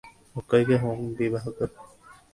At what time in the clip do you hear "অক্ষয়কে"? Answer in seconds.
0.35-0.75